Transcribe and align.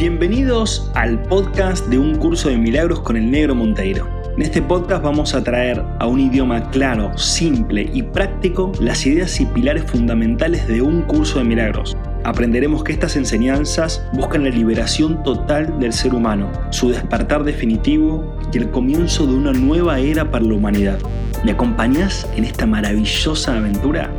Bienvenidos 0.00 0.90
al 0.94 1.20
podcast 1.24 1.86
de 1.88 1.98
un 1.98 2.16
curso 2.16 2.48
de 2.48 2.56
milagros 2.56 3.00
con 3.00 3.18
el 3.18 3.30
negro 3.30 3.54
Monteiro. 3.54 4.08
En 4.34 4.40
este 4.40 4.62
podcast 4.62 5.02
vamos 5.02 5.34
a 5.34 5.44
traer 5.44 5.84
a 5.98 6.06
un 6.06 6.18
idioma 6.18 6.70
claro, 6.70 7.18
simple 7.18 7.86
y 7.92 8.02
práctico 8.02 8.72
las 8.80 9.04
ideas 9.04 9.38
y 9.42 9.44
pilares 9.44 9.84
fundamentales 9.84 10.66
de 10.66 10.80
un 10.80 11.02
curso 11.02 11.38
de 11.38 11.44
milagros. 11.44 11.98
Aprenderemos 12.24 12.82
que 12.82 12.92
estas 12.92 13.14
enseñanzas 13.16 14.02
buscan 14.14 14.44
la 14.44 14.48
liberación 14.48 15.22
total 15.22 15.78
del 15.78 15.92
ser 15.92 16.14
humano, 16.14 16.50
su 16.70 16.88
despertar 16.88 17.44
definitivo 17.44 18.38
y 18.54 18.56
el 18.56 18.70
comienzo 18.70 19.26
de 19.26 19.34
una 19.34 19.52
nueva 19.52 19.98
era 19.98 20.30
para 20.30 20.46
la 20.46 20.54
humanidad. 20.54 20.98
¿Me 21.44 21.52
acompañas 21.52 22.26
en 22.36 22.44
esta 22.44 22.64
maravillosa 22.64 23.54
aventura? 23.54 24.10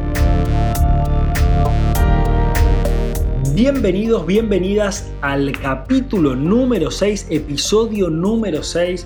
Bienvenidos, 3.54 4.26
bienvenidas 4.26 5.12
al 5.20 5.52
capítulo 5.52 6.38
número 6.38 6.90
6, 6.90 7.28
episodio 7.30 8.10
número 8.10 8.64
6 8.64 9.06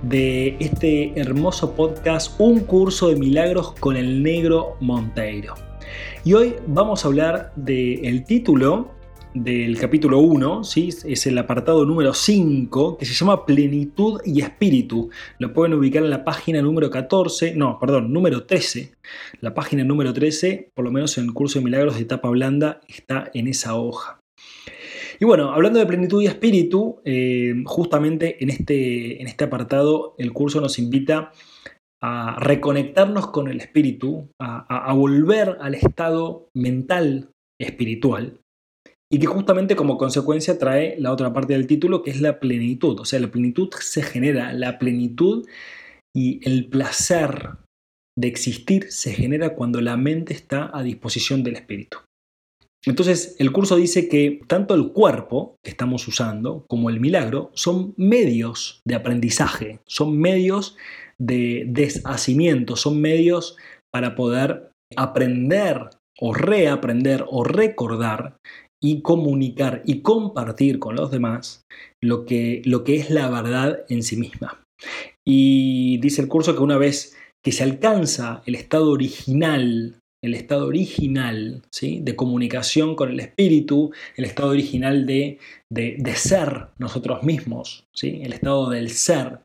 de 0.00 0.56
este 0.60 1.12
hermoso 1.20 1.72
podcast, 1.72 2.40
Un 2.40 2.60
curso 2.60 3.08
de 3.08 3.16
milagros 3.16 3.74
con 3.80 3.98
el 3.98 4.22
negro 4.22 4.78
Monteiro. 4.80 5.54
Y 6.24 6.32
hoy 6.32 6.56
vamos 6.66 7.04
a 7.04 7.08
hablar 7.08 7.52
del 7.54 8.24
título 8.24 8.92
del 9.34 9.78
capítulo 9.78 10.18
1, 10.18 10.64
¿sí? 10.64 10.90
es 11.04 11.26
el 11.26 11.38
apartado 11.38 11.86
número 11.86 12.12
5, 12.12 12.98
que 12.98 13.06
se 13.06 13.14
llama 13.14 13.46
Plenitud 13.46 14.20
y 14.24 14.42
Espíritu. 14.42 15.10
Lo 15.38 15.52
pueden 15.52 15.74
ubicar 15.74 16.02
en 16.02 16.10
la 16.10 16.24
página 16.24 16.60
número 16.60 16.90
14, 16.90 17.54
no, 17.54 17.78
perdón, 17.78 18.12
número 18.12 18.44
13. 18.44 18.92
La 19.40 19.54
página 19.54 19.84
número 19.84 20.12
13, 20.12 20.70
por 20.74 20.84
lo 20.84 20.90
menos 20.90 21.16
en 21.16 21.24
el 21.24 21.32
curso 21.32 21.58
de 21.58 21.64
milagros 21.64 21.96
de 21.96 22.02
etapa 22.02 22.28
blanda, 22.28 22.80
está 22.88 23.30
en 23.32 23.48
esa 23.48 23.74
hoja. 23.74 24.20
Y 25.18 25.24
bueno, 25.24 25.52
hablando 25.52 25.78
de 25.78 25.86
plenitud 25.86 26.20
y 26.22 26.26
espíritu, 26.26 27.00
eh, 27.04 27.54
justamente 27.64 28.42
en 28.42 28.50
este, 28.50 29.20
en 29.20 29.28
este 29.28 29.44
apartado 29.44 30.14
el 30.18 30.32
curso 30.32 30.60
nos 30.60 30.78
invita 30.78 31.32
a 32.02 32.36
reconectarnos 32.40 33.28
con 33.28 33.48
el 33.48 33.60
espíritu, 33.60 34.28
a 34.40 34.92
volver 34.92 35.58
al 35.60 35.76
estado 35.76 36.48
mental 36.52 37.30
espiritual, 37.60 38.41
y 39.12 39.18
que 39.18 39.26
justamente 39.26 39.76
como 39.76 39.98
consecuencia 39.98 40.58
trae 40.58 40.96
la 40.98 41.12
otra 41.12 41.34
parte 41.34 41.52
del 41.52 41.66
título 41.66 42.02
que 42.02 42.10
es 42.10 42.22
la 42.22 42.40
plenitud. 42.40 42.98
O 42.98 43.04
sea, 43.04 43.20
la 43.20 43.30
plenitud 43.30 43.68
se 43.78 44.02
genera, 44.02 44.54
la 44.54 44.78
plenitud 44.78 45.46
y 46.16 46.40
el 46.48 46.70
placer 46.70 47.50
de 48.18 48.28
existir 48.28 48.90
se 48.90 49.12
genera 49.12 49.54
cuando 49.54 49.82
la 49.82 49.98
mente 49.98 50.32
está 50.32 50.70
a 50.72 50.82
disposición 50.82 51.44
del 51.44 51.56
espíritu. 51.56 51.98
Entonces, 52.86 53.36
el 53.38 53.52
curso 53.52 53.76
dice 53.76 54.08
que 54.08 54.40
tanto 54.46 54.74
el 54.74 54.92
cuerpo 54.92 55.56
que 55.62 55.70
estamos 55.70 56.08
usando 56.08 56.64
como 56.66 56.88
el 56.88 56.98
milagro 56.98 57.50
son 57.54 57.92
medios 57.98 58.80
de 58.86 58.94
aprendizaje, 58.94 59.80
son 59.86 60.18
medios 60.18 60.76
de 61.18 61.64
deshacimiento, 61.68 62.76
son 62.76 63.00
medios 63.00 63.58
para 63.92 64.14
poder 64.14 64.70
aprender 64.96 65.90
o 66.18 66.32
reaprender 66.32 67.24
o 67.28 67.44
recordar 67.44 68.38
y 68.82 69.00
comunicar 69.00 69.82
y 69.86 70.00
compartir 70.00 70.78
con 70.78 70.96
los 70.96 71.10
demás 71.10 71.64
lo 72.02 72.26
que, 72.26 72.60
lo 72.64 72.84
que 72.84 72.96
es 72.96 73.10
la 73.10 73.30
verdad 73.30 73.84
en 73.88 74.02
sí 74.02 74.16
misma. 74.16 74.60
Y 75.24 75.98
dice 75.98 76.20
el 76.20 76.28
curso 76.28 76.54
que 76.54 76.62
una 76.62 76.76
vez 76.76 77.16
que 77.44 77.52
se 77.52 77.62
alcanza 77.62 78.42
el 78.44 78.56
estado 78.56 78.90
original, 78.90 80.00
el 80.22 80.34
estado 80.34 80.66
original 80.66 81.62
¿sí? 81.70 82.00
de 82.02 82.16
comunicación 82.16 82.96
con 82.96 83.10
el 83.10 83.20
espíritu, 83.20 83.92
el 84.16 84.24
estado 84.24 84.50
original 84.50 85.06
de, 85.06 85.38
de, 85.70 86.14
ser 86.14 86.66
nosotros 86.78 87.22
mismos, 87.22 87.84
¿sí? 87.94 88.20
el 88.22 88.32
estado 88.32 88.68
del 88.68 88.90
ser 88.90 89.40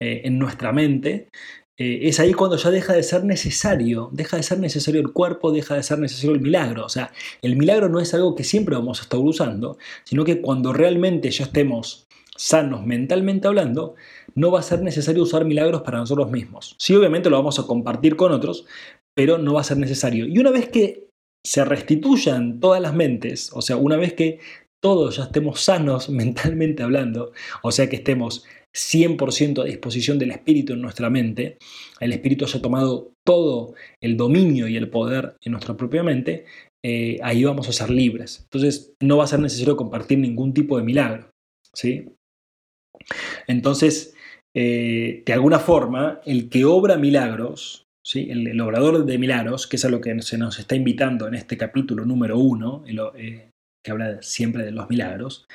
eh, 0.00 0.22
en 0.24 0.38
nuestra 0.38 0.72
mente, 0.72 1.28
eh, 1.80 2.08
es 2.08 2.20
ahí 2.20 2.34
cuando 2.34 2.58
ya 2.58 2.70
deja 2.70 2.92
de 2.92 3.02
ser 3.02 3.24
necesario, 3.24 4.10
deja 4.12 4.36
de 4.36 4.42
ser 4.42 4.58
necesario 4.58 5.00
el 5.00 5.14
cuerpo, 5.14 5.50
deja 5.50 5.76
de 5.76 5.82
ser 5.82 5.98
necesario 5.98 6.34
el 6.34 6.42
milagro. 6.42 6.84
O 6.84 6.90
sea, 6.90 7.10
el 7.40 7.56
milagro 7.56 7.88
no 7.88 8.00
es 8.00 8.12
algo 8.12 8.34
que 8.34 8.44
siempre 8.44 8.76
vamos 8.76 9.00
a 9.00 9.04
estar 9.04 9.18
usando, 9.18 9.78
sino 10.04 10.26
que 10.26 10.42
cuando 10.42 10.74
realmente 10.74 11.30
ya 11.30 11.44
estemos 11.44 12.06
sanos 12.36 12.84
mentalmente 12.84 13.48
hablando, 13.48 13.94
no 14.34 14.50
va 14.50 14.60
a 14.60 14.62
ser 14.62 14.82
necesario 14.82 15.22
usar 15.22 15.46
milagros 15.46 15.80
para 15.80 15.96
nosotros 15.96 16.30
mismos. 16.30 16.76
Sí, 16.78 16.94
obviamente 16.94 17.30
lo 17.30 17.38
vamos 17.38 17.58
a 17.58 17.66
compartir 17.66 18.14
con 18.14 18.32
otros, 18.32 18.66
pero 19.14 19.38
no 19.38 19.54
va 19.54 19.62
a 19.62 19.64
ser 19.64 19.78
necesario. 19.78 20.26
Y 20.26 20.38
una 20.38 20.50
vez 20.50 20.68
que 20.68 21.08
se 21.46 21.64
restituyan 21.64 22.60
todas 22.60 22.82
las 22.82 22.94
mentes, 22.94 23.52
o 23.54 23.62
sea, 23.62 23.78
una 23.78 23.96
vez 23.96 24.12
que 24.12 24.38
todos 24.82 25.16
ya 25.16 25.24
estemos 25.24 25.62
sanos 25.62 26.08
mentalmente 26.10 26.82
hablando, 26.82 27.32
o 27.62 27.72
sea 27.72 27.88
que 27.88 27.96
estemos 27.96 28.44
100% 28.74 29.62
a 29.62 29.64
disposición 29.64 30.18
del 30.18 30.30
espíritu 30.30 30.72
en 30.72 30.82
nuestra 30.82 31.10
mente, 31.10 31.58
el 31.98 32.12
espíritu 32.12 32.44
haya 32.44 32.62
tomado 32.62 33.12
todo 33.24 33.74
el 34.00 34.16
dominio 34.16 34.68
y 34.68 34.76
el 34.76 34.90
poder 34.90 35.36
en 35.42 35.52
nuestra 35.52 35.76
propia 35.76 36.02
mente, 36.02 36.44
eh, 36.82 37.18
ahí 37.22 37.44
vamos 37.44 37.68
a 37.68 37.72
ser 37.72 37.90
libres. 37.90 38.40
Entonces 38.44 38.94
no 39.00 39.18
va 39.18 39.24
a 39.24 39.28
ser 39.28 39.40
necesario 39.40 39.76
compartir 39.76 40.18
ningún 40.18 40.54
tipo 40.54 40.78
de 40.78 40.84
milagro. 40.84 41.30
¿sí? 41.74 42.08
Entonces, 43.46 44.14
eh, 44.54 45.22
de 45.26 45.32
alguna 45.32 45.58
forma, 45.58 46.20
el 46.24 46.48
que 46.48 46.64
obra 46.64 46.96
milagros, 46.96 47.86
¿sí? 48.04 48.28
el, 48.30 48.58
obrador 48.60 49.04
de 49.04 49.18
milagros, 49.18 49.66
que 49.66 49.76
es 49.76 49.84
a 49.84 49.90
lo 49.90 50.00
que 50.00 50.20
se 50.22 50.38
nos 50.38 50.58
está 50.58 50.74
invitando 50.76 51.28
en 51.28 51.34
este 51.34 51.56
capítulo 51.56 52.04
número 52.04 52.38
uno, 52.38 52.84
eh, 52.86 53.50
que 53.84 53.90
habla 53.90 54.22
siempre 54.22 54.64
de 54.64 54.72
los 54.72 54.88
milagros, 54.88 55.46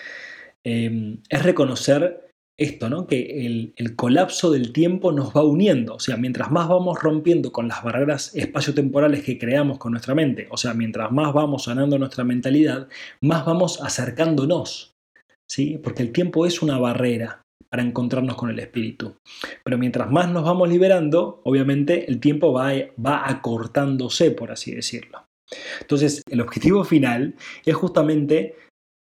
es 0.63 1.43
reconocer 1.43 2.24
esto, 2.57 2.89
¿no? 2.89 3.05
que 3.05 3.73
el, 3.75 3.95
colapso 3.95 4.51
del 4.51 4.71
tiempo 4.71 5.11
nos 5.11 5.35
va 5.35 5.43
uniendo, 5.43 5.95
o 5.95 5.99
sea, 5.99 6.17
mientras 6.17 6.51
más 6.51 6.67
vamos 6.67 7.01
rompiendo 7.01 7.51
con 7.51 7.67
las 7.67 7.83
barreras 7.83 8.35
espaciotemporales 8.35 9.23
que 9.23 9.37
creamos 9.37 9.77
con 9.77 9.91
nuestra 9.91 10.15
mente, 10.15 10.47
o 10.49 10.57
sea, 10.57 10.73
mientras 10.73 11.11
más 11.11 11.33
vamos 11.33 11.63
sanando 11.65 11.97
nuestra 11.97 12.23
mentalidad, 12.23 12.87
más 13.21 13.45
vamos 13.45 13.81
acercándonos, 13.81 14.95
¿sí? 15.49 15.79
porque 15.83 16.03
el 16.03 16.11
tiempo 16.11 16.45
es 16.45 16.61
una 16.61 16.77
barrera 16.77 17.41
para 17.69 17.83
encontrarnos 17.83 18.35
con 18.35 18.49
el 18.49 18.59
espíritu. 18.59 19.15
Pero 19.63 19.77
mientras 19.77 20.09
más 20.09 20.29
nos 20.29 20.45
vamos 20.45 20.69
liberando, 20.69 21.41
obviamente 21.43 22.09
el 22.09 22.19
tiempo 22.19 22.53
va 22.53 23.29
acortándose, 23.29 24.31
por 24.31 24.51
así 24.51 24.73
decirlo. 24.73 25.25
Entonces, 25.81 26.23
el 26.29 26.41
objetivo 26.41 26.83
final 26.83 27.35
es 27.65 27.75
justamente 27.75 28.55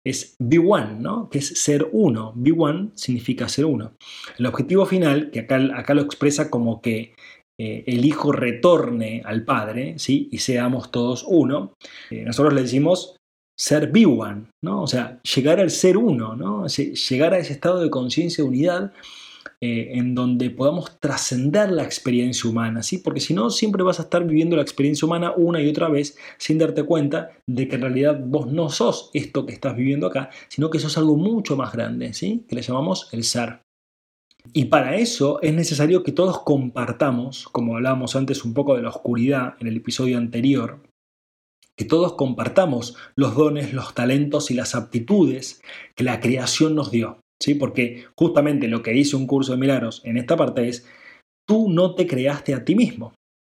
es 0.04 0.36
be 0.40 0.58
one, 0.58 0.96
¿no? 1.00 1.30
que 1.30 1.40
es 1.40 1.48
ser 1.62 1.88
uno. 1.92 2.34
Be 2.36 2.54
one 2.58 2.90
significa 2.96 3.48
ser 3.48 3.66
uno. 3.66 3.94
El 4.38 4.46
objetivo 4.46 4.86
final, 4.86 5.32
que 5.32 5.42
acá, 5.42 5.60
acá 5.76 5.94
lo 5.94 6.02
expresa 6.02 6.50
como 6.50 6.82
que 6.82 7.14
eh, 7.60 7.84
el 7.86 8.06
hijo 8.06 8.32
retorne 8.32 9.22
al 9.24 9.46
padre 9.46 10.00
¿sí? 10.00 10.30
y 10.32 10.40
seamos 10.40 10.90
todos 10.90 11.24
uno, 11.28 11.74
eh, 12.10 12.24
nosotros 12.24 12.54
le 12.54 12.62
decimos 12.62 13.18
ser 13.56 13.92
be 13.92 14.06
one, 14.06 14.48
¿no? 14.64 14.82
o 14.82 14.88
sea, 14.88 15.22
llegar 15.22 15.60
al 15.60 15.70
ser 15.70 15.98
uno, 15.98 16.36
¿no? 16.36 16.66
llegar 16.68 17.34
a 17.34 17.38
ese 17.38 17.54
estado 17.54 17.82
de 17.82 17.92
conciencia 17.92 18.44
de 18.44 18.50
unidad 18.50 18.94
eh, 19.60 19.92
en 19.94 20.16
donde 20.16 20.50
podamos 20.50 21.00
trascender 21.00 21.72
la 21.72 21.84
experiencia 21.84 22.50
humana, 22.50 22.84
¿sí? 22.84 22.98
Porque 22.98 23.20
si 23.20 23.34
no, 23.34 23.50
siempre 23.50 23.84
vas 23.84 24.00
a 24.00 24.04
estar 24.04 24.26
viviendo 24.26 24.56
la 24.56 24.62
experiencia 24.62 25.06
humana 25.06 25.34
una 25.36 25.62
y 25.62 25.70
otra 25.70 25.90
vez 25.90 26.18
sin 26.38 26.58
darte 26.58 26.84
cuenta 26.84 27.32
de 27.48 27.68
que 27.68 27.76
en 27.76 27.82
realidad 27.82 28.20
vos 28.24 28.48
no 28.48 28.70
sos 28.70 29.10
esto 29.14 29.46
que 29.46 29.54
estás 29.54 29.76
viviendo 29.76 30.08
acá, 30.08 30.30
sino 30.48 30.70
que 30.70 30.80
sos 30.80 30.98
algo 30.98 31.16
mucho 31.16 31.56
más 31.56 31.74
grande, 31.74 32.14
¿sí? 32.14 32.46
Que 32.48 32.56
le 32.56 32.62
llamamos 32.62 33.10
el 33.12 33.24
ser. 33.24 33.62
Y 34.54 34.66
para 34.66 34.96
eso 34.96 35.40
es 35.42 35.54
necesario 35.54 36.04
que 36.04 36.12
todos 36.12 36.40
compartamos, 36.42 37.48
como 37.48 37.76
hablábamos 37.76 38.16
antes 38.16 38.44
un 38.44 38.54
poco 38.54 38.76
de 38.76 38.82
la 38.82 38.90
oscuridad 38.90 39.56
en 39.60 39.68
el 39.68 39.78
episodio 39.78 40.18
anterior, 40.18 40.82
que 41.76 41.86
todos 41.86 42.14
compartamos 42.14 42.96
los 43.16 43.36
dones, 43.36 43.74
los 43.74 43.94
talentos 43.94 44.52
y 44.52 44.56
las 44.56 44.76
aptitudes 44.76 45.62
que 45.96 46.04
la 46.04 46.20
creación 46.20 46.76
nos 46.76 46.92
dio. 46.92 47.20
Porque 47.60 48.06
justamente 48.18 48.68
lo 48.68 48.82
que 48.82 48.92
dice 48.92 49.16
un 49.16 49.28
curso 49.28 49.54
de 49.54 49.58
milagros 49.58 50.02
en 50.06 50.18
esta 50.18 50.38
parte 50.38 50.68
es, 50.68 50.88
tú 51.48 51.70
no 51.70 51.96
te 51.96 52.08
creaste 52.08 52.54
a 52.54 52.64
ti 52.64 52.76
mismo, 52.76 53.14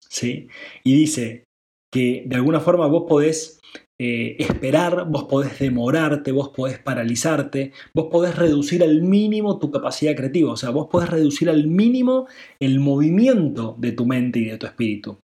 ¿sí? 0.09 0.47
Y 0.83 0.95
dice 0.95 1.45
que 1.93 2.23
de 2.25 2.35
alguna 2.35 2.59
forma 2.59 2.87
vos 2.87 3.05
podés 3.07 3.59
eh, 3.97 4.35
esperar, 4.39 5.05
vos 5.09 5.23
podés 5.25 5.57
demorarte, 5.59 6.33
vos 6.33 6.49
podés 6.49 6.79
paralizarte, 6.79 7.71
vos 7.93 8.07
podés 8.11 8.35
reducir 8.35 8.83
al 8.83 9.01
mínimo 9.01 9.57
tu 9.57 9.71
capacidad 9.71 10.15
creativa, 10.15 10.51
o 10.51 10.57
sea, 10.57 10.71
vos 10.71 10.87
podés 10.91 11.09
reducir 11.09 11.49
al 11.49 11.67
mínimo 11.67 12.27
el 12.59 12.81
movimiento 12.81 13.75
de 13.79 13.93
tu 13.93 14.05
mente 14.05 14.39
y 14.39 14.45
de 14.45 14.57
tu 14.57 14.65
espíritu, 14.65 15.19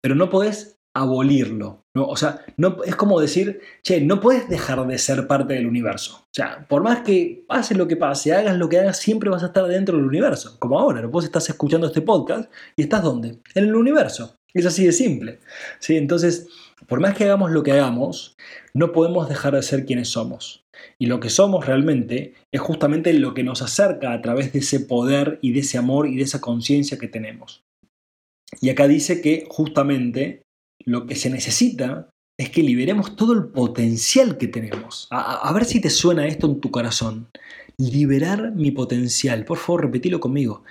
pero 0.00 0.14
no 0.14 0.30
podés 0.30 0.75
abolirlo. 0.96 1.84
¿no? 1.94 2.06
O 2.06 2.16
sea, 2.16 2.44
no, 2.56 2.82
es 2.84 2.96
como 2.96 3.20
decir, 3.20 3.60
che, 3.82 4.00
no 4.00 4.20
puedes 4.20 4.48
dejar 4.48 4.86
de 4.86 4.98
ser 4.98 5.26
parte 5.26 5.54
del 5.54 5.66
universo. 5.66 6.22
O 6.24 6.34
sea, 6.34 6.66
por 6.68 6.82
más 6.82 7.00
que 7.00 7.44
pase 7.46 7.74
lo 7.74 7.86
que 7.86 7.96
pase, 7.96 8.32
hagas 8.32 8.56
lo 8.56 8.68
que 8.68 8.78
hagas, 8.78 8.98
siempre 8.98 9.30
vas 9.30 9.42
a 9.42 9.46
estar 9.46 9.66
dentro 9.66 9.96
del 9.96 10.06
universo. 10.06 10.56
Como 10.58 10.78
ahora, 10.78 11.06
vos 11.06 11.24
estás 11.24 11.48
escuchando 11.48 11.86
este 11.86 12.00
podcast 12.00 12.50
y 12.76 12.82
estás 12.82 13.02
¿dónde? 13.02 13.38
En 13.54 13.64
el 13.64 13.74
universo. 13.74 14.36
Es 14.54 14.64
así 14.64 14.86
de 14.86 14.92
simple. 14.92 15.38
¿sí? 15.80 15.96
Entonces, 15.96 16.48
por 16.86 17.00
más 17.00 17.14
que 17.14 17.24
hagamos 17.24 17.50
lo 17.50 17.62
que 17.62 17.72
hagamos, 17.72 18.36
no 18.72 18.92
podemos 18.92 19.28
dejar 19.28 19.54
de 19.54 19.62
ser 19.62 19.84
quienes 19.84 20.08
somos. 20.08 20.64
Y 20.98 21.06
lo 21.06 21.20
que 21.20 21.30
somos 21.30 21.66
realmente 21.66 22.34
es 22.52 22.60
justamente 22.60 23.12
lo 23.12 23.34
que 23.34 23.44
nos 23.44 23.60
acerca 23.60 24.12
a 24.12 24.22
través 24.22 24.52
de 24.52 24.60
ese 24.60 24.80
poder 24.80 25.38
y 25.42 25.52
de 25.52 25.60
ese 25.60 25.78
amor 25.78 26.06
y 26.08 26.16
de 26.16 26.22
esa 26.22 26.40
conciencia 26.40 26.98
que 26.98 27.08
tenemos. 27.08 27.64
Y 28.60 28.70
acá 28.70 28.88
dice 28.88 29.20
que 29.20 29.46
justamente 29.48 30.45
lo 30.84 31.06
que 31.06 31.14
se 31.14 31.30
necesita 31.30 32.10
es 32.38 32.50
que 32.50 32.62
liberemos 32.62 33.16
todo 33.16 33.32
el 33.32 33.46
potencial 33.46 34.36
que 34.36 34.48
tenemos. 34.48 35.08
A, 35.10 35.50
ver 35.52 35.64
si 35.64 35.80
te 35.80 35.90
suena 35.90 36.26
esto 36.26 36.46
en 36.46 36.60
tu 36.60 36.70
corazón. 36.70 37.28
Liberar 37.78 38.52
mi 38.52 38.70
potencial. 38.70 39.44
Por 39.44 39.58
favor, 39.58 39.84
repetilo 39.84 40.20
conmigo. 40.20 40.64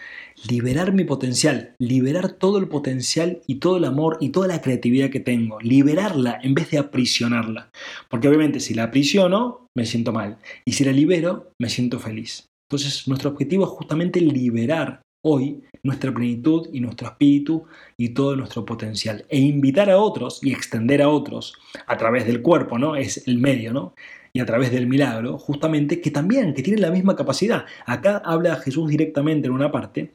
Liberar 0.47 0.93
mi 0.93 1.05
potencial. 1.05 1.75
Liberar 1.79 2.33
todo 2.33 2.59
el 2.59 2.67
potencial 2.67 3.41
y 3.47 3.55
todo 3.55 3.77
el 3.77 3.85
amor 3.85 4.17
y 4.19 4.29
toda 4.29 4.47
la 4.47 4.61
creatividad 4.61 5.09
que 5.09 5.19
tengo. 5.19 5.59
Liberarla 5.59 6.39
en 6.43 6.53
vez 6.53 6.69
de 6.69 6.77
aprisionarla. 6.77 7.69
Porque 8.09 8.27
obviamente 8.27 8.59
si 8.59 8.75
la 8.75 8.83
aprisiono, 8.83 9.67
me 9.75 9.85
siento 9.85 10.11
mal. 10.11 10.37
Y 10.65 10.73
si 10.73 10.83
la 10.83 10.91
libero, 10.91 11.51
me 11.59 11.69
siento 11.69 11.99
feliz. 11.99 12.45
Entonces, 12.69 13.07
nuestro 13.07 13.29
objetivo 13.31 13.63
es 13.65 13.69
justamente 13.69 14.19
liberar 14.21 15.01
hoy 15.27 15.63
nuestra 15.83 16.13
plenitud 16.13 16.67
y 16.71 16.79
nuestro 16.79 17.07
espíritu 17.07 17.65
y 17.97 18.09
todo 18.09 18.35
nuestro 18.35 18.63
potencial. 18.63 19.25
E 19.29 19.39
invitar 19.39 19.89
a 19.89 19.97
otros 19.97 20.39
y 20.43 20.51
extender 20.51 21.01
a 21.01 21.09
otros 21.09 21.55
a 21.87 21.97
través 21.97 22.25
del 22.25 22.41
cuerpo, 22.41 22.77
¿no? 22.77 22.95
Es 22.95 23.27
el 23.27 23.39
medio, 23.39 23.73
¿no? 23.73 23.95
Y 24.33 24.39
a 24.39 24.45
través 24.45 24.71
del 24.71 24.87
milagro, 24.87 25.37
justamente, 25.37 25.99
que 26.01 26.11
también, 26.11 26.53
que 26.53 26.61
tienen 26.61 26.81
la 26.81 26.91
misma 26.91 27.15
capacidad. 27.15 27.65
Acá 27.85 28.21
habla 28.23 28.57
Jesús 28.57 28.89
directamente 28.89 29.47
en 29.47 29.53
una 29.53 29.71
parte 29.71 30.13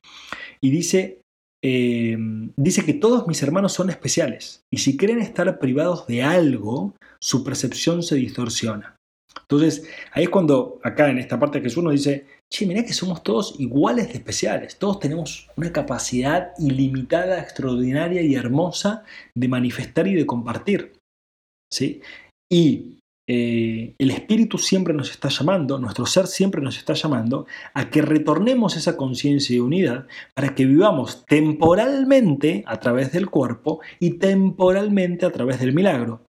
y 0.60 0.70
dice, 0.70 1.20
eh, 1.62 2.16
dice 2.56 2.84
que 2.84 2.94
todos 2.94 3.26
mis 3.26 3.42
hermanos 3.42 3.72
son 3.72 3.90
especiales 3.90 4.62
y 4.72 4.78
si 4.78 4.96
creen 4.96 5.20
estar 5.20 5.58
privados 5.58 6.06
de 6.06 6.22
algo, 6.22 6.94
su 7.20 7.42
percepción 7.42 8.02
se 8.02 8.14
distorsiona. 8.16 8.96
Entonces, 9.42 9.88
ahí 10.12 10.24
es 10.24 10.30
cuando 10.30 10.78
acá 10.84 11.10
en 11.10 11.18
esta 11.18 11.38
parte 11.38 11.60
Jesús 11.60 11.82
nos 11.82 11.92
dice, 11.92 12.26
che, 12.50 12.66
mirá 12.66 12.84
que 12.84 12.92
somos 12.92 13.22
todos 13.22 13.54
iguales 13.58 14.08
de 14.08 14.14
especiales, 14.14 14.76
todos 14.78 14.98
tenemos 14.98 15.48
una 15.56 15.72
capacidad 15.72 16.52
ilimitada, 16.58 17.40
extraordinaria 17.40 18.22
y 18.22 18.34
hermosa 18.34 19.04
de 19.34 19.48
manifestar 19.48 20.08
y 20.08 20.14
de 20.14 20.26
compartir. 20.26 20.92
¿sí? 21.72 22.02
Y 22.50 22.98
eh, 23.28 23.94
el 23.96 24.10
Espíritu 24.10 24.58
siempre 24.58 24.92
nos 24.92 25.12
está 25.12 25.28
llamando, 25.28 25.78
nuestro 25.78 26.04
ser 26.06 26.26
siempre 26.26 26.60
nos 26.60 26.76
está 26.76 26.94
llamando 26.94 27.46
a 27.72 27.88
que 27.88 28.02
retornemos 28.02 28.76
esa 28.76 28.96
conciencia 28.96 29.54
de 29.54 29.62
unidad 29.62 30.08
para 30.34 30.56
que 30.56 30.64
vivamos 30.64 31.24
temporalmente 31.26 32.64
a 32.66 32.80
través 32.80 33.12
del 33.12 33.30
cuerpo 33.30 33.80
y 34.00 34.18
temporalmente 34.18 35.24
a 35.24 35.30
través 35.30 35.60
del 35.60 35.72
milagro. 35.72 36.24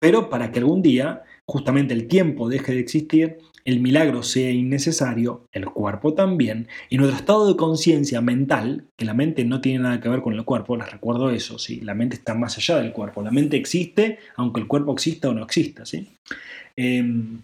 Pero 0.00 0.30
para 0.30 0.50
que 0.50 0.60
algún 0.60 0.80
día 0.80 1.24
justamente 1.46 1.92
el 1.92 2.08
tiempo 2.08 2.48
deje 2.48 2.72
de 2.72 2.80
existir, 2.80 3.38
el 3.64 3.80
milagro 3.80 4.22
sea 4.22 4.50
innecesario, 4.50 5.46
el 5.52 5.66
cuerpo 5.66 6.14
también, 6.14 6.68
y 6.90 6.96
nuestro 6.96 7.18
estado 7.18 7.48
de 7.48 7.56
conciencia 7.56 8.20
mental, 8.20 8.88
que 8.96 9.04
la 9.04 9.14
mente 9.14 9.44
no 9.44 9.60
tiene 9.60 9.80
nada 9.80 10.00
que 10.00 10.08
ver 10.08 10.22
con 10.22 10.34
el 10.34 10.44
cuerpo, 10.44 10.76
les 10.76 10.90
recuerdo 10.90 11.30
eso, 11.30 11.58
¿sí? 11.58 11.80
la 11.80 11.94
mente 11.94 12.16
está 12.16 12.34
más 12.34 12.56
allá 12.58 12.78
del 12.78 12.92
cuerpo, 12.92 13.22
la 13.22 13.30
mente 13.30 13.56
existe 13.56 14.18
aunque 14.36 14.60
el 14.60 14.66
cuerpo 14.66 14.92
exista 14.92 15.28
o 15.28 15.34
no 15.34 15.42
exista. 15.44 15.84
¿sí? 15.84 16.08
Em, 16.76 17.42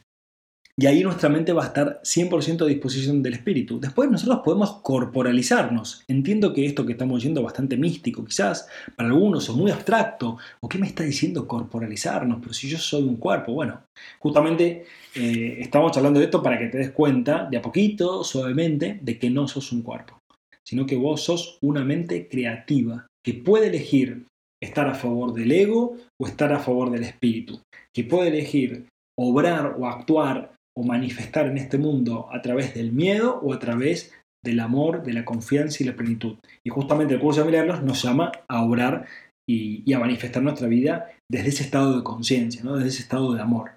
y 0.80 0.86
ahí 0.86 1.02
nuestra 1.02 1.28
mente 1.28 1.52
va 1.52 1.64
a 1.64 1.66
estar 1.66 2.00
100% 2.04 2.62
a 2.62 2.66
disposición 2.66 3.20
del 3.20 3.32
espíritu. 3.32 3.80
Después 3.80 4.08
nosotros 4.08 4.42
podemos 4.44 4.74
corporalizarnos. 4.80 6.04
Entiendo 6.06 6.52
que 6.52 6.64
esto 6.64 6.86
que 6.86 6.92
estamos 6.92 7.16
diciendo 7.16 7.40
es 7.40 7.46
bastante 7.46 7.76
místico, 7.76 8.24
quizás 8.24 8.68
para 8.94 9.08
algunos, 9.08 9.48
o 9.50 9.56
muy 9.56 9.72
abstracto. 9.72 10.38
¿O 10.60 10.68
qué 10.68 10.78
me 10.78 10.86
está 10.86 11.02
diciendo 11.02 11.48
corporalizarnos? 11.48 12.38
Pero 12.40 12.54
si 12.54 12.68
yo 12.68 12.78
soy 12.78 13.02
un 13.02 13.16
cuerpo, 13.16 13.54
bueno, 13.54 13.82
justamente 14.20 14.84
eh, 15.16 15.56
estamos 15.58 15.96
hablando 15.96 16.20
de 16.20 16.26
esto 16.26 16.40
para 16.40 16.56
que 16.56 16.68
te 16.68 16.78
des 16.78 16.92
cuenta, 16.92 17.48
de 17.50 17.56
a 17.56 17.62
poquito, 17.62 18.22
suavemente, 18.22 19.00
de 19.02 19.18
que 19.18 19.30
no 19.30 19.48
sos 19.48 19.72
un 19.72 19.82
cuerpo, 19.82 20.20
sino 20.64 20.86
que 20.86 20.94
vos 20.94 21.22
sos 21.22 21.58
una 21.60 21.84
mente 21.84 22.28
creativa 22.28 23.04
que 23.26 23.34
puede 23.34 23.66
elegir 23.66 24.26
estar 24.62 24.86
a 24.86 24.94
favor 24.94 25.32
del 25.34 25.50
ego 25.50 25.96
o 26.20 26.26
estar 26.28 26.52
a 26.52 26.60
favor 26.60 26.92
del 26.92 27.02
espíritu, 27.02 27.60
que 27.92 28.04
puede 28.04 28.28
elegir 28.28 28.86
obrar 29.18 29.74
o 29.76 29.84
actuar 29.88 30.52
o 30.78 30.84
manifestar 30.84 31.46
en 31.46 31.58
este 31.58 31.76
mundo 31.76 32.28
a 32.32 32.40
través 32.40 32.72
del 32.72 32.92
miedo 32.92 33.40
o 33.42 33.52
a 33.52 33.58
través 33.58 34.14
del 34.44 34.60
amor, 34.60 35.02
de 35.02 35.12
la 35.12 35.24
confianza 35.24 35.82
y 35.82 35.86
la 35.86 35.96
plenitud. 35.96 36.36
Y 36.64 36.70
justamente 36.70 37.14
el 37.14 37.20
curso 37.20 37.40
de 37.40 37.46
milagros 37.46 37.82
nos 37.82 38.00
llama 38.02 38.30
a 38.46 38.62
obrar 38.62 39.06
y, 39.48 39.92
a 39.92 39.98
manifestar 39.98 40.42
nuestra 40.42 40.68
vida 40.68 41.10
desde 41.28 41.48
ese 41.48 41.64
estado 41.64 41.96
de 41.96 42.04
conciencia, 42.04 42.62
¿no? 42.62 42.76
desde 42.76 42.90
ese 42.90 43.02
estado 43.02 43.34
de 43.34 43.42
amor. 43.42 43.72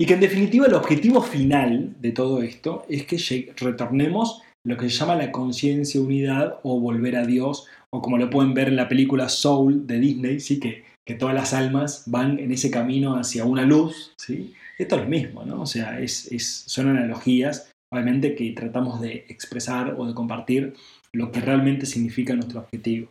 Y 0.00 0.06
que 0.06 0.14
en 0.14 0.20
definitiva 0.20 0.66
el 0.66 0.74
objetivo 0.74 1.20
final 1.20 1.94
de 2.00 2.12
todo 2.12 2.42
esto 2.42 2.86
es 2.88 3.04
que 3.04 3.52
retornemos 3.56 4.42
lo 4.66 4.78
que 4.78 4.88
se 4.88 4.96
llama 4.96 5.16
la 5.16 5.30
conciencia 5.30 6.00
unidad 6.00 6.60
o 6.62 6.80
volver 6.80 7.16
a 7.16 7.26
Dios, 7.26 7.66
o 7.92 8.00
como 8.00 8.16
lo 8.16 8.30
pueden 8.30 8.54
ver 8.54 8.68
en 8.68 8.76
la 8.76 8.88
película 8.88 9.28
Soul 9.28 9.86
de 9.86 10.00
Disney, 10.00 10.40
¿sí? 10.40 10.58
que, 10.58 10.84
que 11.06 11.14
todas 11.14 11.34
las 11.34 11.52
almas 11.52 12.04
van 12.06 12.38
en 12.38 12.50
ese 12.50 12.70
camino 12.70 13.16
hacia 13.16 13.44
una 13.44 13.64
luz, 13.64 14.14
¿sí? 14.18 14.54
Esto 14.78 14.96
es 14.96 15.02
lo 15.02 15.08
mismo, 15.08 15.44
¿no? 15.44 15.62
O 15.62 15.66
sea, 15.66 16.00
es, 16.00 16.64
son 16.66 16.88
analogías, 16.88 17.70
obviamente, 17.92 18.34
que 18.34 18.50
tratamos 18.52 19.00
de 19.00 19.26
expresar 19.28 19.94
o 19.98 20.06
de 20.06 20.14
compartir 20.14 20.74
lo 21.12 21.30
que 21.30 21.40
realmente 21.40 21.86
significa 21.86 22.34
nuestro 22.34 22.60
objetivo. 22.60 23.10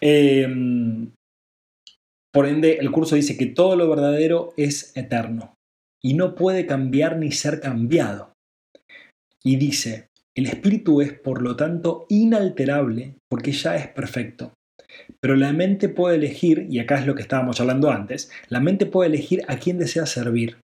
Em, 0.00 1.10
por 2.32 2.46
ende, 2.46 2.78
el 2.80 2.90
curso 2.90 3.16
dice 3.16 3.36
que 3.36 3.46
todo 3.46 3.76
lo 3.76 3.88
verdadero 3.88 4.54
es 4.56 4.96
eterno 4.96 5.54
y 6.02 6.14
no 6.14 6.34
puede 6.34 6.66
cambiar 6.66 7.16
ni 7.18 7.32
ser 7.32 7.60
cambiado. 7.60 8.32
Y 9.42 9.56
dice, 9.56 10.08
el 10.36 10.46
espíritu 10.46 11.00
es 11.00 11.12
por 11.12 11.42
lo 11.42 11.56
tanto 11.56 12.06
inalterable 12.08 13.16
porque 13.28 13.52
ya 13.52 13.76
es 13.76 13.88
perfecto. 13.88 14.54
Pero 15.20 15.36
la 15.36 15.52
mente 15.52 15.88
puede 15.88 16.16
elegir, 16.16 16.66
y 16.70 16.78
acá 16.78 16.98
es 16.98 17.06
lo 17.06 17.14
que 17.14 17.22
estábamos 17.22 17.60
hablando 17.60 17.90
antes, 17.90 18.30
la 18.48 18.60
mente 18.60 18.86
puede 18.86 19.08
elegir 19.08 19.42
a 19.48 19.58
quién 19.58 19.78
desea 19.78 20.06
servir. 20.06 20.58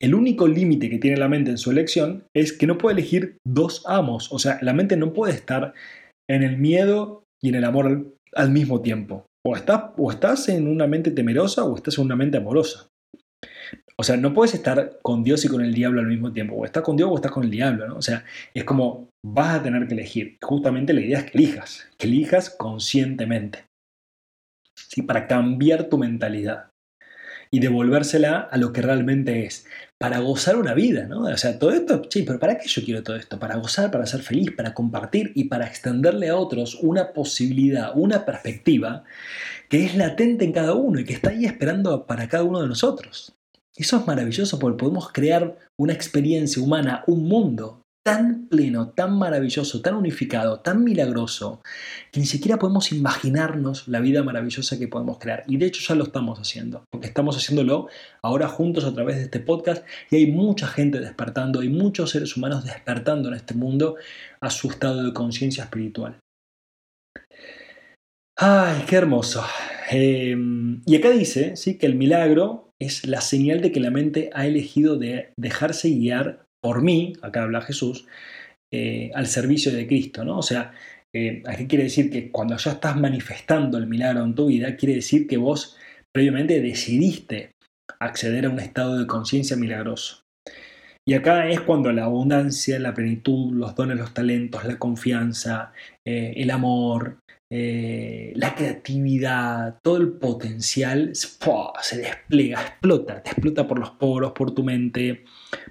El 0.00 0.14
único 0.14 0.48
límite 0.48 0.88
que 0.88 0.98
tiene 0.98 1.18
la 1.18 1.28
mente 1.28 1.50
en 1.50 1.58
su 1.58 1.70
elección 1.70 2.24
es 2.34 2.52
que 2.52 2.66
no 2.66 2.78
puede 2.78 2.94
elegir 2.94 3.36
dos 3.46 3.84
amos, 3.86 4.32
o 4.32 4.38
sea, 4.38 4.58
la 4.62 4.72
mente 4.72 4.96
no 4.96 5.12
puede 5.12 5.34
estar 5.34 5.74
en 6.28 6.42
el 6.42 6.58
miedo 6.58 7.24
y 7.42 7.50
en 7.50 7.56
el 7.56 7.64
amor 7.64 8.14
al, 8.34 8.50
mismo 8.50 8.80
tiempo. 8.80 9.26
O 9.44 9.56
estás, 9.56 9.92
o 9.96 10.10
estás 10.10 10.48
en 10.48 10.68
una 10.68 10.86
mente 10.86 11.10
temerosa 11.10 11.64
o 11.64 11.76
estás 11.76 11.98
en 11.98 12.04
una 12.04 12.16
mente 12.16 12.38
amorosa. 12.38 12.89
O 14.00 14.02
sea, 14.02 14.16
no 14.16 14.32
puedes 14.32 14.54
estar 14.54 14.98
con 15.02 15.22
Dios 15.22 15.44
y 15.44 15.48
con 15.48 15.60
el 15.60 15.74
diablo 15.74 16.00
al 16.00 16.06
mismo 16.06 16.32
tiempo. 16.32 16.54
O 16.54 16.64
estás 16.64 16.82
con 16.82 16.96
Dios 16.96 17.10
o 17.12 17.16
estás 17.16 17.32
con 17.32 17.44
el 17.44 17.50
diablo, 17.50 17.86
¿no? 17.86 17.96
O 17.96 18.02
sea, 18.02 18.24
es 18.54 18.64
como 18.64 19.10
vas 19.22 19.56
a 19.56 19.62
tener 19.62 19.86
que 19.86 19.92
elegir. 19.92 20.38
Justamente 20.40 20.94
la 20.94 21.02
idea 21.02 21.18
es 21.18 21.30
que 21.30 21.36
elijas, 21.36 21.86
que 21.98 22.06
elijas 22.06 22.48
conscientemente. 22.48 23.66
¿Sí? 24.74 25.02
Para 25.02 25.26
cambiar 25.26 25.90
tu 25.90 25.98
mentalidad 25.98 26.70
y 27.50 27.60
devolvérsela 27.60 28.38
a 28.38 28.56
lo 28.56 28.72
que 28.72 28.80
realmente 28.80 29.44
es, 29.44 29.66
para 29.98 30.20
gozar 30.20 30.56
una 30.56 30.72
vida, 30.72 31.06
¿no? 31.06 31.24
O 31.24 31.36
sea, 31.36 31.58
todo 31.58 31.72
esto, 31.72 32.00
sí, 32.08 32.22
pero 32.22 32.38
¿para 32.38 32.56
qué 32.56 32.68
yo 32.68 32.82
quiero 32.82 33.02
todo 33.02 33.16
esto? 33.16 33.38
Para 33.38 33.56
gozar, 33.56 33.90
para 33.90 34.06
ser 34.06 34.22
feliz, 34.22 34.52
para 34.52 34.72
compartir 34.72 35.32
y 35.34 35.44
para 35.44 35.66
extenderle 35.66 36.30
a 36.30 36.36
otros 36.36 36.76
una 36.76 37.12
posibilidad, 37.12 37.92
una 37.94 38.24
perspectiva 38.24 39.04
que 39.68 39.84
es 39.84 39.94
latente 39.94 40.46
en 40.46 40.52
cada 40.52 40.72
uno 40.72 41.00
y 41.00 41.04
que 41.04 41.12
está 41.12 41.30
ahí 41.30 41.44
esperando 41.44 42.06
para 42.06 42.28
cada 42.28 42.44
uno 42.44 42.62
de 42.62 42.68
nosotros. 42.68 43.34
Eso 43.76 43.98
es 43.98 44.06
maravilloso 44.06 44.58
porque 44.58 44.78
podemos 44.78 45.12
crear 45.12 45.58
una 45.78 45.92
experiencia 45.92 46.62
humana, 46.62 47.04
un 47.06 47.28
mundo 47.28 47.82
tan 48.02 48.48
pleno, 48.48 48.90
tan 48.90 49.18
maravilloso, 49.18 49.82
tan 49.82 49.94
unificado, 49.94 50.60
tan 50.60 50.82
milagroso, 50.82 51.60
que 52.10 52.20
ni 52.20 52.26
siquiera 52.26 52.58
podemos 52.58 52.92
imaginarnos 52.92 53.88
la 53.88 54.00
vida 54.00 54.22
maravillosa 54.22 54.78
que 54.78 54.88
podemos 54.88 55.18
crear. 55.18 55.44
Y 55.46 55.58
de 55.58 55.66
hecho 55.66 55.82
ya 55.86 55.94
lo 55.94 56.04
estamos 56.04 56.38
haciendo, 56.38 56.84
porque 56.90 57.08
estamos 57.08 57.36
haciéndolo 57.36 57.88
ahora 58.22 58.48
juntos 58.48 58.84
a 58.84 58.94
través 58.94 59.16
de 59.16 59.24
este 59.24 59.40
podcast 59.40 59.86
y 60.10 60.16
hay 60.16 60.26
mucha 60.32 60.66
gente 60.66 60.98
despertando, 60.98 61.60
hay 61.60 61.68
muchos 61.68 62.10
seres 62.10 62.36
humanos 62.36 62.64
despertando 62.64 63.28
en 63.28 63.34
este 63.34 63.54
mundo 63.54 63.96
a 64.40 64.50
su 64.50 64.70
estado 64.70 65.04
de 65.04 65.12
conciencia 65.12 65.64
espiritual. 65.64 66.18
¡Ay, 68.36 68.84
qué 68.88 68.96
hermoso! 68.96 69.44
Em, 69.90 70.80
y 70.86 70.96
acá 70.96 71.10
dice 71.10 71.56
¿sí? 71.56 71.76
que 71.76 71.84
el 71.84 71.96
milagro 71.96 72.69
es 72.80 73.06
la 73.06 73.20
señal 73.20 73.60
de 73.60 73.72
que 73.72 73.80
la 73.80 73.90
mente 73.90 74.30
ha 74.32 74.46
elegido 74.46 74.96
de 74.96 75.32
dejarse 75.38 75.90
guiar 75.90 76.46
por 76.62 76.82
mí, 76.82 77.14
acá 77.22 77.42
habla 77.42 77.60
Jesús, 77.60 78.06
eh, 78.72 79.10
al 79.14 79.26
servicio 79.26 79.72
de 79.72 79.86
Cristo, 79.86 80.24
¿no? 80.24 80.38
O 80.38 80.42
sea, 80.42 80.72
eh, 81.14 81.42
aquí 81.46 81.66
quiere 81.66 81.84
decir 81.84 82.10
que 82.10 82.30
cuando 82.30 82.56
ya 82.56 82.72
estás 82.72 82.96
manifestando 82.96 83.78
el 83.78 83.86
milagro 83.86 84.24
en 84.24 84.34
tu 84.34 84.46
vida, 84.46 84.76
quiere 84.76 84.94
decir 84.96 85.26
que 85.26 85.36
vos 85.36 85.76
previamente 86.12 86.60
decidiste 86.60 87.52
acceder 88.00 88.46
a 88.46 88.50
un 88.50 88.60
estado 88.60 88.98
de 88.98 89.06
conciencia 89.06 89.56
milagroso. 89.56 90.22
Y 91.06 91.14
acá 91.14 91.48
es 91.48 91.60
cuando 91.60 91.90
la 91.92 92.04
abundancia, 92.04 92.78
la 92.78 92.94
plenitud, 92.94 93.52
los 93.52 93.74
dones, 93.74 93.98
los 93.98 94.14
talentos, 94.14 94.64
la 94.64 94.78
confianza, 94.78 95.72
eh, 96.06 96.34
el 96.36 96.50
amor, 96.50 97.18
eh, 97.52 98.32
la 98.36 98.54
creatividad, 98.54 99.80
todo 99.82 99.96
el 99.96 100.12
potencial 100.12 101.10
se 101.16 101.98
despliega, 101.98 102.62
explota, 102.62 103.20
te 103.24 103.30
explota 103.30 103.66
por 103.66 103.80
los 103.80 103.90
poros, 103.90 104.30
por 104.32 104.54
tu 104.54 104.62
mente, 104.62 105.24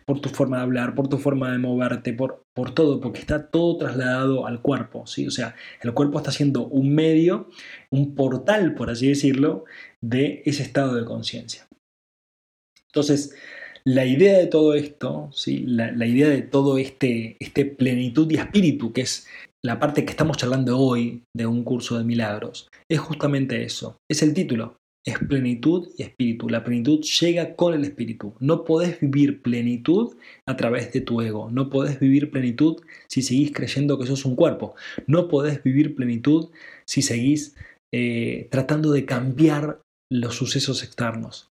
por 0.05 0.19
tu 0.19 0.27
forma 0.27 0.57
de 0.57 0.63
hablar, 0.63 0.93
por 0.93 1.07
tu 1.07 1.17
forma 1.17 1.53
de 1.53 1.57
moverte, 1.57 2.11
por, 2.11 2.43
por 2.53 2.73
todo, 2.75 2.99
porque 2.99 3.19
está 3.19 3.49
todo 3.49 3.77
trasladado 3.77 4.45
al 4.45 4.61
cuerpo, 4.61 5.07
¿sí? 5.07 5.25
O 5.25 5.31
sea, 5.31 5.55
el 5.81 5.93
cuerpo 5.93 6.17
está 6.17 6.31
siendo 6.31 6.67
un 6.67 6.93
medio, 6.93 7.47
un 7.91 8.13
portal, 8.13 8.75
por 8.75 8.89
así 8.89 9.07
decirlo, 9.07 9.63
de 10.01 10.43
ese 10.45 10.63
estado 10.63 10.95
de 10.95 11.05
conciencia. 11.05 11.65
Entonces, 12.87 13.35
la 13.85 14.05
idea 14.05 14.37
de 14.37 14.47
todo 14.47 14.73
esto, 14.73 15.29
¿sí? 15.31 15.63
la, 15.65 15.93
la 15.93 16.05
idea 16.05 16.27
de 16.27 16.41
todo 16.41 16.77
este, 16.77 17.37
este 17.39 17.63
plenitud 17.65 18.29
y 18.29 18.35
espíritu, 18.35 18.91
que 18.91 19.01
es 19.01 19.27
la 19.63 19.79
parte 19.79 20.05
que 20.05 20.11
estamos 20.11 20.37
charlando 20.37 20.77
hoy 20.77 21.23
de 21.35 21.45
un 21.45 21.63
curso 21.63 21.97
de 21.97 22.03
milagros, 22.03 22.69
es 22.89 22.99
justamente 22.99 23.63
eso. 23.63 23.97
Es 24.09 24.23
el 24.23 24.33
título. 24.33 24.77
Es 25.05 25.17
plenitud 25.17 25.89
y 25.97 26.03
espíritu. 26.03 26.49
La 26.49 26.63
plenitud 26.63 27.01
llega 27.01 27.55
con 27.55 27.73
el 27.73 27.83
espíritu. 27.83 28.35
No 28.39 28.63
podés 28.63 28.99
vivir 28.99 29.41
plenitud 29.41 30.15
a 30.47 30.55
través 30.55 30.91
de 30.91 31.01
tu 31.01 31.21
ego. 31.21 31.49
No 31.51 31.69
podés 31.69 31.99
vivir 31.99 32.31
plenitud 32.31 32.81
si 33.07 33.21
seguís 33.21 33.51
creyendo 33.51 33.97
que 33.97 34.05
sos 34.05 34.25
un 34.25 34.35
cuerpo. 34.35 34.75
No 35.07 35.27
podés 35.27 35.63
vivir 35.63 35.95
plenitud 35.95 36.49
si 36.85 37.01
seguís 37.01 37.55
eh, 37.93 38.49
tratando 38.51 38.91
de 38.91 39.05
cambiar 39.05 39.81
los 40.11 40.35
sucesos 40.35 40.83
externos. 40.83 41.49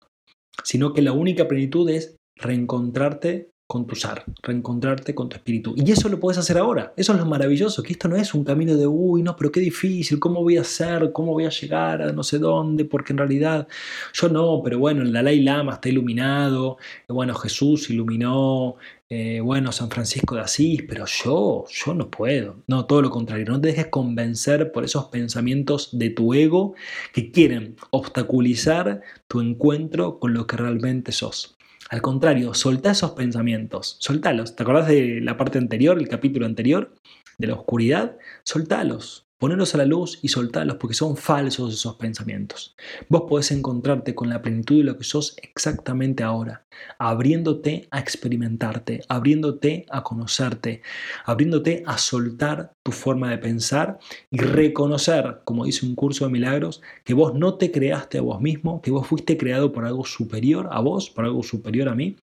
Sino 0.64 0.92
que 0.92 1.02
la 1.02 1.12
única 1.12 1.48
plenitud 1.48 1.88
es 1.90 2.16
reencontrarte 2.36 3.50
con 3.72 3.86
tu 3.86 3.96
ser, 3.96 4.22
reencontrarte 4.42 5.14
con 5.14 5.30
tu 5.30 5.36
espíritu. 5.36 5.72
Y 5.78 5.90
eso 5.90 6.10
lo 6.10 6.20
puedes 6.20 6.36
hacer 6.36 6.58
ahora. 6.58 6.92
Eso 6.94 7.14
es 7.14 7.18
lo 7.18 7.24
maravilloso, 7.24 7.82
que 7.82 7.94
esto 7.94 8.06
no 8.06 8.16
es 8.16 8.34
un 8.34 8.44
camino 8.44 8.76
de, 8.76 8.86
uy, 8.86 9.22
no, 9.22 9.34
pero 9.34 9.50
qué 9.50 9.60
difícil, 9.60 10.18
¿cómo 10.18 10.42
voy 10.42 10.58
a 10.58 10.60
hacer? 10.60 11.10
¿Cómo 11.10 11.32
voy 11.32 11.46
a 11.46 11.48
llegar 11.48 12.02
a 12.02 12.12
no 12.12 12.22
sé 12.22 12.38
dónde? 12.38 12.84
Porque 12.84 13.14
en 13.14 13.18
realidad 13.20 13.66
yo 14.12 14.28
no, 14.28 14.60
pero 14.62 14.78
bueno, 14.78 15.00
el 15.00 15.10
Dalai 15.10 15.40
Lama 15.40 15.72
está 15.72 15.88
iluminado, 15.88 16.76
bueno, 17.08 17.34
Jesús 17.34 17.88
iluminó, 17.88 18.76
eh, 19.08 19.40
bueno, 19.40 19.72
San 19.72 19.88
Francisco 19.88 20.34
de 20.34 20.42
Asís, 20.42 20.82
pero 20.86 21.06
yo, 21.06 21.64
yo 21.70 21.94
no 21.94 22.10
puedo. 22.10 22.56
No, 22.66 22.84
todo 22.84 23.00
lo 23.00 23.08
contrario, 23.08 23.46
no 23.46 23.58
te 23.58 23.68
dejes 23.68 23.86
convencer 23.86 24.70
por 24.70 24.84
esos 24.84 25.06
pensamientos 25.06 25.88
de 25.92 26.10
tu 26.10 26.34
ego 26.34 26.74
que 27.14 27.30
quieren 27.30 27.76
obstaculizar 27.90 29.00
tu 29.28 29.40
encuentro 29.40 30.18
con 30.18 30.34
lo 30.34 30.46
que 30.46 30.58
realmente 30.58 31.10
sos. 31.10 31.56
Al 31.92 32.00
contrario, 32.00 32.54
soltá 32.54 32.92
esos 32.92 33.10
pensamientos, 33.10 33.98
soltalos. 34.00 34.56
¿Te 34.56 34.62
acordás 34.62 34.88
de 34.88 35.20
la 35.20 35.36
parte 35.36 35.58
anterior, 35.58 35.98
el 35.98 36.08
capítulo 36.08 36.46
anterior, 36.46 36.94
de 37.36 37.48
la 37.48 37.52
oscuridad? 37.52 38.16
Soltalos. 38.44 39.28
Ponerlos 39.42 39.74
a 39.74 39.78
la 39.78 39.86
luz 39.86 40.20
y 40.22 40.28
soltarlos 40.28 40.76
porque 40.76 40.94
son 40.94 41.16
falsos 41.16 41.74
esos 41.74 41.96
pensamientos. 41.96 42.76
Vos 43.08 43.24
podés 43.28 43.50
encontrarte 43.50 44.14
con 44.14 44.28
la 44.28 44.40
plenitud 44.40 44.78
de 44.78 44.84
lo 44.84 44.96
que 44.96 45.02
sos 45.02 45.34
exactamente 45.42 46.22
ahora, 46.22 46.62
abriéndote 46.96 47.88
a 47.90 47.98
experimentarte, 47.98 49.02
abriéndote 49.08 49.84
a 49.90 50.04
conocerte, 50.04 50.82
abriéndote 51.24 51.82
a 51.88 51.98
soltar 51.98 52.72
tu 52.84 52.92
forma 52.92 53.30
de 53.30 53.38
pensar 53.38 53.98
y 54.30 54.38
reconocer, 54.38 55.40
como 55.42 55.64
dice 55.64 55.86
un 55.86 55.96
curso 55.96 56.24
de 56.24 56.30
milagros, 56.30 56.80
que 57.02 57.14
vos 57.14 57.34
no 57.34 57.54
te 57.54 57.72
creaste 57.72 58.18
a 58.18 58.22
vos 58.22 58.40
mismo, 58.40 58.80
que 58.80 58.92
vos 58.92 59.08
fuiste 59.08 59.36
creado 59.36 59.72
por 59.72 59.84
algo 59.84 60.04
superior 60.04 60.68
a 60.70 60.78
vos, 60.78 61.10
por 61.10 61.24
algo 61.24 61.42
superior 61.42 61.88
a 61.88 61.96
mí, 61.96 62.14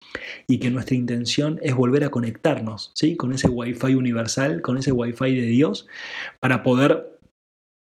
y 0.47 0.59
que 0.59 0.71
nuestra 0.71 0.95
intención 0.95 1.59
es 1.61 1.75
volver 1.75 2.05
a 2.05 2.11
conectarnos 2.11 2.91
¿sí? 2.93 3.17
con 3.17 3.33
ese 3.33 3.49
wifi 3.49 3.93
universal, 3.93 4.61
con 4.61 4.77
ese 4.77 4.93
wifi 4.93 5.35
de 5.35 5.47
Dios, 5.47 5.85
para 6.39 6.63
poder 6.63 7.08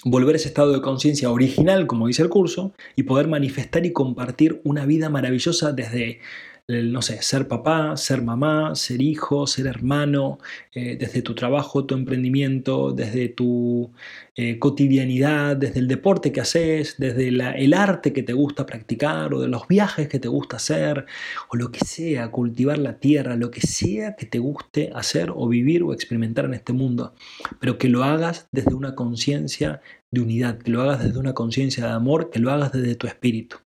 volver 0.04 0.34
a 0.34 0.36
ese 0.36 0.48
estado 0.48 0.72
de 0.72 0.80
conciencia 0.80 1.30
original, 1.30 1.86
como 1.86 2.06
dice 2.06 2.22
el 2.22 2.28
curso, 2.28 2.72
y 2.94 3.04
poder 3.04 3.26
manifestar 3.26 3.84
y 3.86 3.92
compartir 3.92 4.60
una 4.64 4.86
vida 4.86 5.08
maravillosa 5.08 5.72
desde 5.72 6.20
no 6.66 7.02
sé, 7.02 7.20
ser 7.20 7.46
papá, 7.46 7.94
ser 7.98 8.22
mamá, 8.22 8.74
ser 8.74 9.02
hijo, 9.02 9.46
ser 9.46 9.66
hermano, 9.66 10.38
eh, 10.72 10.96
desde 10.98 11.20
tu 11.20 11.34
trabajo, 11.34 11.84
tu 11.84 11.94
emprendimiento, 11.94 12.92
desde 12.92 13.28
tu 13.28 13.92
eh, 14.34 14.58
cotidianidad, 14.58 15.56
desde 15.56 15.80
el 15.80 15.88
deporte 15.88 16.32
que 16.32 16.40
haces, 16.40 16.94
desde 16.96 17.28
el 17.28 17.74
arte 17.74 18.14
que 18.14 18.22
te 18.22 18.32
gusta 18.32 18.64
practicar 18.64 19.34
o 19.34 19.40
de 19.42 19.48
los 19.48 19.68
viajes 19.68 20.08
que 20.08 20.18
te 20.18 20.28
gusta 20.28 20.56
hacer 20.56 21.04
o 21.50 21.56
lo 21.56 21.70
que 21.70 21.80
sea, 21.80 22.30
cultivar 22.30 22.78
la 22.78 22.98
tierra, 22.98 23.36
lo 23.36 23.50
que 23.50 23.60
sea 23.60 24.16
que 24.16 24.24
te 24.24 24.38
guste 24.38 24.90
hacer 24.94 25.30
o 25.34 25.46
vivir 25.48 25.82
o 25.82 25.92
experimentar 25.92 26.46
en 26.46 26.54
este 26.54 26.72
mundo, 26.72 27.14
pero 27.60 27.76
que 27.76 27.90
lo 27.90 28.04
hagas 28.04 28.48
desde 28.52 28.74
una 28.74 28.94
conciencia 28.94 29.82
de 30.14 30.20
unidad, 30.20 30.58
que 30.58 30.70
lo 30.70 30.82
hagas 30.82 31.04
desde 31.04 31.18
una 31.18 31.34
conciencia 31.34 31.86
de 31.86 31.92
amor, 31.92 32.30
que 32.30 32.38
lo 32.38 32.50
hagas 32.50 32.72
desde 32.72 32.94
tu 32.94 33.06
espíritu. 33.06 33.58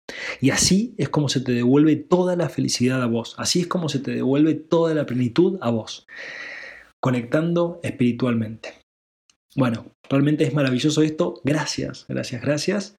Y 0.41 0.49
así 0.49 0.95
es 0.97 1.09
como 1.09 1.29
se 1.29 1.41
te 1.41 1.51
devuelve 1.51 1.95
toda 1.95 2.35
la 2.35 2.49
felicidad 2.49 3.01
a 3.01 3.07
vos, 3.07 3.35
así 3.37 3.61
es 3.61 3.67
como 3.67 3.89
se 3.89 3.99
te 3.99 4.11
devuelve 4.11 4.55
toda 4.55 4.93
la 4.93 5.05
plenitud 5.05 5.57
a 5.61 5.69
vos, 5.69 6.07
conectando 6.99 7.79
espiritualmente. 7.83 8.87
Bueno, 9.57 9.87
realmente 10.07 10.43
es 10.43 10.53
maravilloso 10.53 11.01
esto. 11.01 11.41
Gracias, 11.43 12.05
gracias, 12.07 12.43
gracias. 12.43 12.95